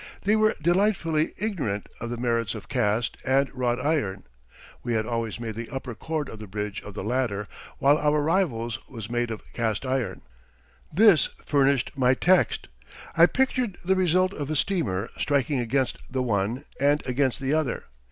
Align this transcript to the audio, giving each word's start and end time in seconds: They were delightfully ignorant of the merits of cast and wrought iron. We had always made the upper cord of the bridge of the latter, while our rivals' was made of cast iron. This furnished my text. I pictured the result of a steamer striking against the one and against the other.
They 0.23 0.35
were 0.35 0.55
delightfully 0.59 1.31
ignorant 1.37 1.85
of 1.99 2.09
the 2.09 2.17
merits 2.17 2.55
of 2.55 2.67
cast 2.67 3.17
and 3.23 3.53
wrought 3.53 3.79
iron. 3.79 4.23
We 4.81 4.95
had 4.95 5.05
always 5.05 5.39
made 5.39 5.53
the 5.53 5.69
upper 5.69 5.93
cord 5.93 6.27
of 6.27 6.39
the 6.39 6.47
bridge 6.47 6.81
of 6.81 6.95
the 6.95 7.03
latter, 7.03 7.47
while 7.77 7.99
our 7.99 8.19
rivals' 8.19 8.79
was 8.87 9.11
made 9.11 9.29
of 9.29 9.43
cast 9.53 9.85
iron. 9.85 10.23
This 10.91 11.29
furnished 11.45 11.91
my 11.95 12.15
text. 12.15 12.67
I 13.15 13.27
pictured 13.27 13.77
the 13.85 13.95
result 13.95 14.33
of 14.33 14.49
a 14.49 14.55
steamer 14.55 15.11
striking 15.19 15.59
against 15.59 15.99
the 16.09 16.23
one 16.23 16.65
and 16.79 17.05
against 17.05 17.39
the 17.39 17.53
other. 17.53 17.83